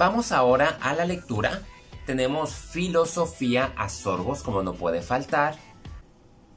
Vamos 0.00 0.32
ahora 0.32 0.78
a 0.80 0.94
la 0.94 1.04
lectura. 1.04 1.60
Tenemos 2.06 2.54
filosofía 2.54 3.74
a 3.76 3.90
sorbos, 3.90 4.42
como 4.42 4.62
no 4.62 4.72
puede 4.72 5.02
faltar. 5.02 5.56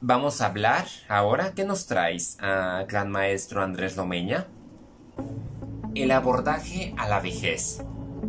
Vamos 0.00 0.40
a 0.40 0.46
hablar 0.46 0.86
ahora. 1.10 1.52
¿Qué 1.54 1.66
nos 1.66 1.86
traes, 1.86 2.38
ah, 2.40 2.86
gran 2.88 3.10
maestro 3.10 3.62
Andrés 3.62 3.98
Lomeña? 3.98 4.46
El 5.94 6.12
abordaje 6.12 6.94
a 6.96 7.06
la 7.06 7.20
vejez. 7.20 7.82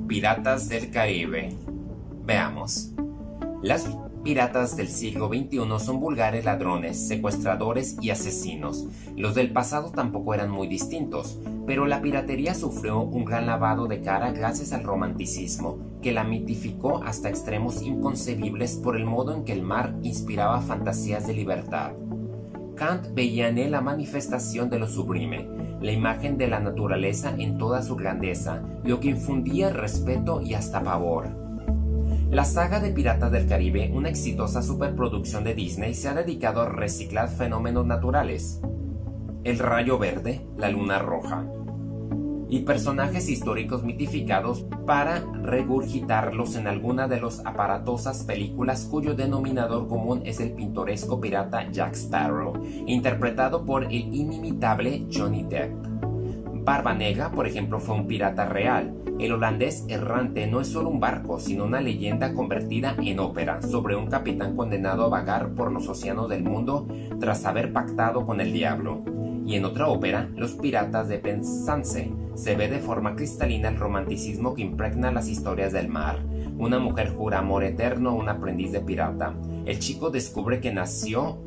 Piratas 0.06 0.68
del 0.68 0.92
Caribe. 0.92 1.56
Veamos. 2.25 2.89
Las 3.64 3.88
piratas 4.26 4.76
del 4.76 4.88
siglo 4.88 5.28
XXI 5.28 5.60
son 5.78 6.00
vulgares 6.00 6.46
ladrones, 6.46 7.07
secuestradores 7.07 7.96
y 8.02 8.10
asesinos. 8.10 8.88
Los 9.15 9.36
del 9.36 9.54
pasado 9.54 9.92
tampoco 9.92 10.34
eran 10.34 10.50
muy 10.50 10.68
distintos, 10.68 11.39
pero 11.68 11.86
la 11.86 12.01
piratería 12.01 12.56
sufrió 12.56 13.01
un 13.01 13.24
gran 13.24 13.46
lavado 13.46 13.86
de 13.86 14.01
cara 14.01 14.32
gracias 14.32 14.74
al 14.74 14.84
romanticismo, 14.84 15.78
que 16.01 16.11
la 16.11 16.24
mitificó 16.24 17.04
hasta 17.04 17.29
extremos 17.29 17.84
inconcebibles 17.84 18.78
por 18.78 18.96
el 18.96 19.06
modo 19.06 19.32
en 19.32 19.43
que 19.46 19.54
el 19.54 19.61
mar 19.61 19.96
inspiraba 20.01 20.60
fantasías 20.60 21.28
de 21.28 21.36
libertad. 21.36 21.92
Kant 22.76 23.14
veía 23.14 23.48
en 23.48 23.60
él 23.60 23.71
la 23.71 23.82
manifestación 23.82 24.71
de 24.71 24.79
lo 24.79 24.87
sublime, 24.87 25.48
la 25.82 25.92
imagen 25.92 26.39
de 26.39 26.48
la 26.48 26.60
naturaleza 26.60 27.36
en 27.37 27.60
toda 27.60 27.84
su 27.84 27.96
grandeza, 27.96 28.64
lo 28.84 29.00
que 29.00 29.10
infundía 29.10 29.70
respeto 29.70 30.42
y 30.42 30.56
hasta 30.56 30.82
pavor. 30.82 31.45
La 32.31 32.44
saga 32.44 32.80
de 32.80 32.92
Piratas 32.92 33.31
del 33.31 33.47
Caribe, 33.47 33.92
una 33.94 34.09
exitosa 34.09 34.61
superproducción 34.61 35.44
de 35.44 35.53
Disney, 35.53 35.94
se 35.94 36.09
ha 36.09 36.14
dedicado 36.14 36.61
a 36.61 36.70
reciclar 36.70 37.30
fenómenos 37.30 37.86
naturales. 37.86 38.59
El 39.44 39.59
rayo 39.59 40.00
verde, 40.00 40.46
la 40.58 40.70
luna 40.70 41.00
roja, 41.00 41.46
y 42.50 42.59
personajes 42.62 43.30
históricos 43.30 43.84
mitificados 43.84 44.66
para 44.86 45.23
regurgitarlos 45.44 46.56
en 46.56 46.68
alguna 46.68 47.08
de 47.08 47.22
las 47.22 47.46
aparatosas 47.46 48.23
películas 48.23 48.88
cuyo 48.90 49.16
denominador 49.16 49.88
común 49.88 50.22
es 50.26 50.40
el 50.40 50.52
pintoresco 50.53 51.22
pirata 51.22 51.70
Jack 51.72 51.94
Sparrow, 51.96 52.53
interpretado 52.86 53.66
por 53.66 53.84
el 53.84 53.94
inimitable 54.14 55.06
Johnny 55.12 55.44
Depp. 55.44 55.95
Barba 56.66 56.96
Negra, 56.96 57.30
por 57.30 57.46
ejemplo, 57.46 57.80
fue 57.80 57.94
un 57.94 58.08
pirata 58.08 58.50
real. 58.50 58.96
El 59.20 59.34
holandés 59.34 59.86
errante 59.88 60.48
no 60.48 60.62
es 60.62 60.68
solo 60.68 60.90
un 60.90 61.00
barco, 61.00 61.40
sino 61.40 61.64
una 61.64 61.80
leyenda 61.80 62.34
convertida 62.34 62.96
en 62.98 63.20
ópera 63.20 63.62
sobre 63.62 63.96
un 63.96 64.08
capitán 64.08 64.56
condenado 64.56 65.06
a 65.06 65.10
vagar 65.10 65.54
por 65.54 65.72
los 65.72 65.88
océanos 65.88 66.28
del 66.28 66.44
mundo 66.44 66.88
tras 67.20 67.46
haber 67.46 67.72
pactado 67.72 68.26
con 68.26 68.42
el 68.42 68.52
diablo. 68.52 69.04
Y 69.46 69.56
en 69.56 69.66
otra 69.66 69.88
ópera, 69.90 70.28
Los 70.36 70.54
Piratas 70.54 71.08
de 71.08 71.20
Penzance, 71.20 72.12
se 72.34 72.56
ve 72.56 72.68
de 72.68 72.80
forma 72.80 73.16
cristalina 73.16 73.70
el 73.70 73.78
romanticismo 73.78 74.56
que 74.56 74.64
impregna 74.64 75.12
las 75.12 75.30
historias 75.30 75.72
del 75.72 75.88
mar. 75.88 76.18
Una 76.58 76.80
mujer 76.80 77.14
jura 77.16 77.40
amor 77.40 77.64
eterno 77.64 78.10
a 78.10 78.14
un 78.14 78.28
aprendiz 78.28 78.72
de 78.72 78.82
pirata. 78.82 79.36
El 79.68 79.78
chico 79.78 80.10
descubre 80.10 80.62
que 80.62 80.74
nació 80.74 81.38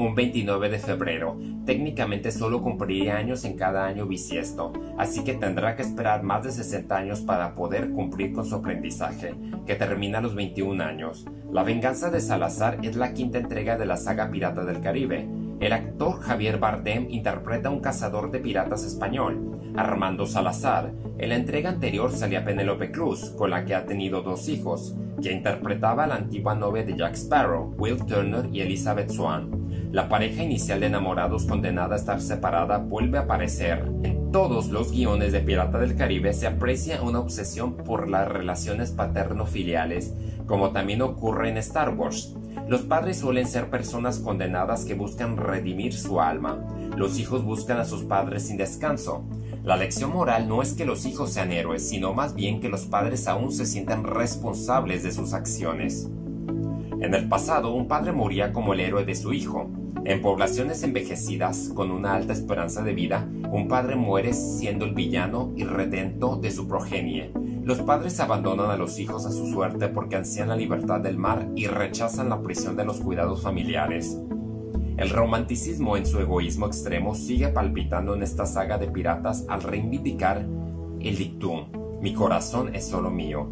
un 0.00 0.14
29 0.14 0.70
de 0.70 0.78
febrero. 0.78 1.38
Técnicamente 1.66 2.32
solo 2.32 2.62
cumpliría 2.62 3.18
años 3.18 3.44
en 3.44 3.56
cada 3.56 3.84
año 3.84 4.06
bisiesto, 4.06 4.72
así 4.96 5.24
que 5.24 5.34
tendrá 5.34 5.76
que 5.76 5.82
esperar 5.82 6.22
más 6.22 6.42
de 6.42 6.52
60 6.52 6.96
años 6.96 7.20
para 7.20 7.54
poder 7.54 7.90
cumplir 7.90 8.32
con 8.32 8.46
su 8.46 8.54
aprendizaje, 8.56 9.34
que 9.66 9.74
termina 9.74 10.18
a 10.18 10.20
los 10.22 10.34
21 10.34 10.82
años. 10.82 11.26
La 11.52 11.62
venganza 11.62 12.10
de 12.10 12.20
Salazar 12.20 12.78
es 12.82 12.96
la 12.96 13.12
quinta 13.12 13.38
entrega 13.38 13.76
de 13.76 13.86
la 13.86 13.96
saga 13.96 14.30
Pirata 14.30 14.64
del 14.64 14.80
Caribe. 14.80 15.28
El 15.60 15.74
actor 15.74 16.20
Javier 16.20 16.58
Bardem 16.58 17.10
interpreta 17.10 17.68
a 17.68 17.72
un 17.72 17.80
cazador 17.80 18.30
de 18.30 18.40
piratas 18.40 18.84
español, 18.84 19.60
Armando 19.76 20.26
Salazar. 20.26 20.92
En 21.18 21.28
la 21.28 21.36
entrega 21.36 21.68
anterior 21.68 22.10
salía 22.12 22.44
Penélope 22.44 22.90
Cruz, 22.90 23.34
con 23.36 23.50
la 23.50 23.66
que 23.66 23.74
ha 23.74 23.84
tenido 23.84 24.22
dos 24.22 24.48
hijos, 24.48 24.96
que 25.22 25.32
interpretaba 25.32 26.04
a 26.04 26.06
la 26.06 26.14
antigua 26.14 26.54
novia 26.54 26.84
de 26.84 26.96
Jack 26.96 27.14
Sparrow, 27.14 27.74
Will 27.76 28.02
Turner 28.06 28.48
y 28.50 28.62
Elizabeth 28.62 29.10
Swan. 29.10 29.59
La 29.92 30.08
pareja 30.08 30.44
inicial 30.44 30.78
de 30.78 30.86
enamorados 30.86 31.46
condenada 31.46 31.96
a 31.96 31.98
estar 31.98 32.20
separada 32.20 32.78
vuelve 32.78 33.18
a 33.18 33.22
aparecer. 33.22 33.90
En 34.04 34.30
todos 34.30 34.68
los 34.68 34.92
guiones 34.92 35.32
de 35.32 35.40
Pirata 35.40 35.78
del 35.80 35.96
Caribe 35.96 36.32
se 36.32 36.46
aprecia 36.46 37.02
una 37.02 37.18
obsesión 37.18 37.74
por 37.74 38.08
las 38.08 38.28
relaciones 38.28 38.92
paterno-filiales, 38.92 40.14
como 40.46 40.70
también 40.70 41.02
ocurre 41.02 41.48
en 41.48 41.56
Star 41.56 41.92
Wars. 41.92 42.36
Los 42.68 42.82
padres 42.82 43.18
suelen 43.18 43.48
ser 43.48 43.68
personas 43.68 44.20
condenadas 44.20 44.84
que 44.84 44.94
buscan 44.94 45.36
redimir 45.36 45.92
su 45.92 46.20
alma. 46.20 46.64
Los 46.96 47.18
hijos 47.18 47.42
buscan 47.42 47.80
a 47.80 47.84
sus 47.84 48.04
padres 48.04 48.46
sin 48.46 48.58
descanso. 48.58 49.24
La 49.64 49.76
lección 49.76 50.12
moral 50.12 50.46
no 50.48 50.62
es 50.62 50.74
que 50.74 50.86
los 50.86 51.04
hijos 51.04 51.32
sean 51.32 51.50
héroes, 51.50 51.88
sino 51.88 52.14
más 52.14 52.36
bien 52.36 52.60
que 52.60 52.68
los 52.68 52.82
padres 52.86 53.26
aún 53.26 53.50
se 53.50 53.66
sientan 53.66 54.04
responsables 54.04 55.02
de 55.02 55.10
sus 55.10 55.32
acciones. 55.32 56.08
En 57.00 57.12
el 57.12 57.28
pasado, 57.28 57.74
un 57.74 57.88
padre 57.88 58.12
moría 58.12 58.52
como 58.52 58.72
el 58.72 58.78
héroe 58.78 59.04
de 59.04 59.16
su 59.16 59.32
hijo. 59.32 59.68
En 60.04 60.22
poblaciones 60.22 60.82
envejecidas, 60.82 61.70
con 61.74 61.90
una 61.90 62.14
alta 62.14 62.32
esperanza 62.32 62.82
de 62.82 62.94
vida, 62.94 63.28
un 63.52 63.68
padre 63.68 63.96
muere 63.96 64.32
siendo 64.32 64.84
el 64.84 64.94
villano 64.94 65.52
y 65.56 65.64
redento 65.64 66.36
de 66.36 66.50
su 66.50 66.66
progenie. 66.66 67.32
Los 67.64 67.80
padres 67.82 68.18
abandonan 68.20 68.70
a 68.70 68.76
los 68.76 68.98
hijos 68.98 69.26
a 69.26 69.30
su 69.30 69.46
suerte 69.46 69.88
porque 69.88 70.16
ansían 70.16 70.48
la 70.48 70.56
libertad 70.56 71.00
del 71.00 71.18
mar 71.18 71.48
y 71.54 71.66
rechazan 71.66 72.30
la 72.30 72.40
prisión 72.40 72.76
de 72.76 72.84
los 72.84 73.00
cuidados 73.00 73.42
familiares. 73.42 74.18
El 74.96 75.10
romanticismo 75.10 75.96
en 75.96 76.06
su 76.06 76.18
egoísmo 76.18 76.66
extremo 76.66 77.14
sigue 77.14 77.48
palpitando 77.48 78.14
en 78.14 78.22
esta 78.22 78.46
saga 78.46 78.78
de 78.78 78.88
piratas 78.88 79.44
al 79.48 79.62
reivindicar 79.62 80.46
el 81.00 81.16
dictum, 81.16 81.66
mi 82.00 82.14
corazón 82.14 82.74
es 82.74 82.86
solo 82.86 83.10
mío, 83.10 83.48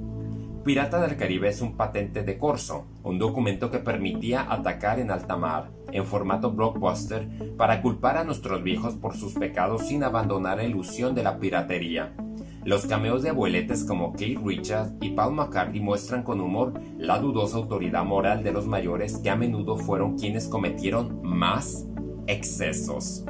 Pirata 0.68 1.00
del 1.00 1.16
Caribe 1.16 1.48
es 1.48 1.62
un 1.62 1.78
patente 1.78 2.22
de 2.24 2.36
corso, 2.36 2.84
un 3.02 3.18
documento 3.18 3.70
que 3.70 3.78
permitía 3.78 4.52
atacar 4.52 5.00
en 5.00 5.10
alta 5.10 5.34
mar, 5.34 5.70
en 5.92 6.04
formato 6.04 6.52
blockbuster, 6.52 7.26
para 7.56 7.80
culpar 7.80 8.18
a 8.18 8.24
nuestros 8.24 8.62
viejos 8.62 8.94
por 8.94 9.16
sus 9.16 9.32
pecados 9.32 9.88
sin 9.88 10.04
abandonar 10.04 10.58
la 10.58 10.64
ilusión 10.64 11.14
de 11.14 11.22
la 11.22 11.38
piratería. 11.38 12.12
Los 12.66 12.84
cameos 12.84 13.22
de 13.22 13.30
abueletes 13.30 13.82
como 13.82 14.12
Kate 14.12 14.38
Richards 14.44 14.92
y 15.00 15.12
Paul 15.12 15.36
McCartney 15.36 15.80
muestran 15.80 16.22
con 16.22 16.38
humor 16.38 16.74
la 16.98 17.18
dudosa 17.18 17.56
autoridad 17.56 18.04
moral 18.04 18.44
de 18.44 18.52
los 18.52 18.66
mayores 18.66 19.16
que 19.20 19.30
a 19.30 19.36
menudo 19.36 19.78
fueron 19.78 20.18
quienes 20.18 20.48
cometieron 20.48 21.22
más 21.22 21.86
excesos 22.26 23.24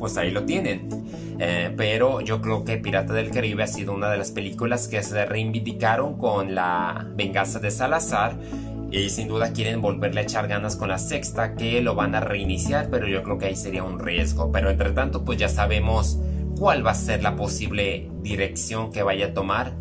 pues 0.00 0.16
ahí 0.16 0.32
lo 0.32 0.44
tienen. 0.44 0.88
Eh, 1.38 1.72
pero 1.76 2.20
yo 2.20 2.40
creo 2.40 2.64
que 2.64 2.78
Pirata 2.78 3.12
del 3.12 3.30
Caribe 3.30 3.62
ha 3.62 3.66
sido 3.68 3.94
una 3.94 4.10
de 4.10 4.18
las 4.18 4.32
películas 4.32 4.88
que 4.88 5.02
se 5.02 5.24
reivindicaron 5.24 6.18
con 6.18 6.56
la 6.56 7.06
venganza 7.14 7.60
de 7.60 7.70
Salazar. 7.70 8.36
Y 8.90 9.10
sin 9.10 9.28
duda 9.28 9.52
quieren 9.52 9.80
volverle 9.80 10.20
a 10.20 10.22
echar 10.24 10.48
ganas 10.48 10.74
con 10.74 10.88
la 10.88 10.98
sexta, 10.98 11.54
que 11.54 11.80
lo 11.80 11.94
van 11.94 12.16
a 12.16 12.20
reiniciar, 12.20 12.88
pero 12.90 13.06
yo 13.06 13.22
creo 13.22 13.38
que 13.38 13.46
ahí 13.46 13.54
sería 13.54 13.84
un 13.84 14.00
riesgo. 14.00 14.50
Pero 14.50 14.70
entre 14.70 14.90
tanto, 14.90 15.24
pues 15.24 15.38
ya 15.38 15.48
sabemos 15.48 16.18
cuál 16.58 16.84
va 16.84 16.90
a 16.90 16.94
ser 16.94 17.22
la 17.22 17.36
posible 17.36 18.10
dirección 18.22 18.90
que 18.90 19.04
vaya 19.04 19.26
a 19.26 19.34
tomar. 19.34 19.74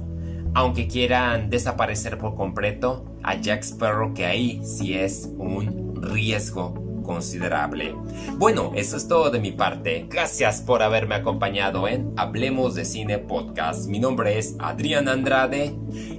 Aunque 0.53 0.87
quieran 0.87 1.49
desaparecer 1.49 2.17
por 2.17 2.35
completo 2.35 3.05
a 3.23 3.35
Jack 3.35 3.63
Sparrow, 3.63 4.13
que 4.13 4.25
ahí 4.25 4.61
sí 4.63 4.93
es 4.93 5.29
un 5.37 6.01
riesgo 6.01 6.88
considerable. 7.09 7.95
Bueno, 8.37 8.71
eso 8.75 8.95
es 8.95 9.07
todo 9.07 9.31
de 9.31 9.39
mi 9.39 9.51
parte. 9.51 10.05
Gracias 10.07 10.61
por 10.61 10.83
haberme 10.83 11.15
acompañado 11.15 11.87
en 11.87 12.13
Hablemos 12.17 12.75
de 12.75 12.85
Cine 12.85 13.17
Podcast. 13.17 13.89
Mi 13.89 13.97
nombre 13.97 14.37
es 14.37 14.55
Adrián 14.59 15.07
Andrade. 15.07 15.75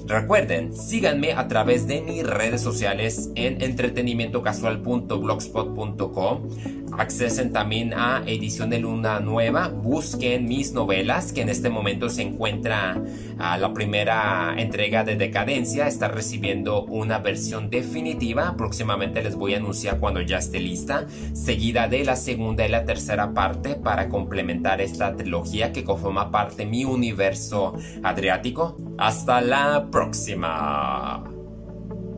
Recuerden, 0.08 0.74
síganme 0.74 1.34
a 1.34 1.46
través 1.46 1.86
de 1.86 2.02
mis 2.02 2.26
redes 2.26 2.60
sociales 2.60 3.30
en 3.36 3.62
entretenimientocasual.blogspot.com 3.62 6.48
accesen 6.96 7.52
también 7.52 7.94
a 7.94 8.22
Edición 8.26 8.70
de 8.70 8.78
Luna 8.78 9.20
Nueva, 9.20 9.68
busquen 9.68 10.46
mis 10.46 10.72
novelas, 10.72 11.32
que 11.32 11.42
en 11.42 11.48
este 11.48 11.70
momento 11.70 12.08
se 12.08 12.22
encuentra 12.22 13.00
a 13.38 13.58
la 13.58 13.72
primera 13.72 14.54
entrega 14.56 15.04
de 15.04 15.16
Decadencia, 15.16 15.86
está 15.86 16.08
recibiendo 16.08 16.84
una 16.84 17.18
versión 17.18 17.70
definitiva, 17.70 18.54
próximamente 18.56 19.22
les 19.22 19.34
voy 19.34 19.54
a 19.54 19.58
anunciar 19.58 19.98
cuando 19.98 20.20
ya 20.20 20.38
esté 20.38 20.60
lista, 20.60 21.06
seguida 21.32 21.88
de 21.88 22.04
la 22.04 22.16
segunda 22.16 22.66
y 22.66 22.68
la 22.68 22.84
tercera 22.84 23.32
parte 23.32 23.74
para 23.74 24.08
complementar 24.08 24.80
esta 24.80 25.16
trilogía 25.16 25.72
que 25.72 25.84
conforma 25.84 26.30
parte 26.30 26.56
de 26.56 26.66
mi 26.66 26.84
universo 26.84 27.74
adriático. 28.02 28.76
Hasta 28.98 29.40
la 29.40 29.88
próxima. 29.90 31.39